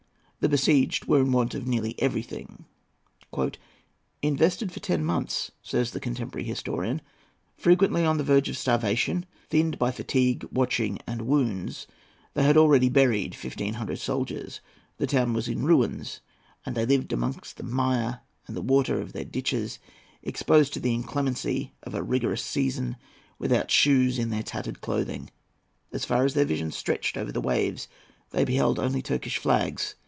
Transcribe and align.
The 0.43 0.49
besieged 0.49 1.05
were 1.05 1.19
in 1.19 1.31
want 1.31 1.53
of 1.53 1.67
nearly 1.67 1.93
everything. 2.01 2.65
"Invested 4.23 4.71
for 4.71 4.79
ten 4.79 5.05
months," 5.05 5.51
says 5.61 5.91
the 5.91 5.99
contemporary 5.99 6.47
historian, 6.47 7.03
"frequently 7.55 8.03
on 8.03 8.17
the 8.17 8.23
verge 8.23 8.49
of 8.49 8.57
starvation, 8.57 9.27
thinned 9.51 9.77
by 9.77 9.91
fatigue, 9.91 10.43
watching, 10.51 10.97
and 11.05 11.27
wounds, 11.27 11.85
they 12.33 12.41
had 12.41 12.57
already 12.57 12.89
buried 12.89 13.35
fifteen 13.35 13.75
hundred 13.75 13.99
soldiers. 13.99 14.61
The 14.97 15.05
town 15.05 15.33
was 15.33 15.47
in 15.47 15.63
ruins, 15.63 16.21
and 16.65 16.75
they 16.75 16.87
lived 16.87 17.13
amongst 17.13 17.57
the 17.57 17.63
mire 17.63 18.21
and 18.47 18.57
water 18.67 18.99
of 18.99 19.13
their 19.13 19.25
ditches, 19.25 19.77
exposed 20.23 20.73
to 20.73 20.79
the 20.79 20.95
inclemency 20.95 21.75
of 21.83 21.93
a 21.93 22.01
rigorous 22.01 22.41
season, 22.41 22.95
without 23.37 23.69
shoes 23.69 24.17
and 24.17 24.33
in 24.33 24.41
tattered 24.41 24.81
clothing. 24.81 25.29
As 25.93 26.03
far 26.03 26.25
as 26.25 26.33
their 26.33 26.45
vision 26.45 26.71
stretched 26.71 27.15
over 27.15 27.31
the 27.31 27.41
waves 27.41 27.87
they 28.31 28.43
beheld 28.43 28.79
only 28.79 29.03
Turkish 29.03 29.37
flags. 29.37 29.93